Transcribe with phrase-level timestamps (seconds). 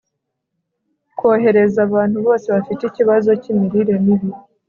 [1.17, 4.29] kohereza abantu bose bafite ikibazo cy'imirire mibi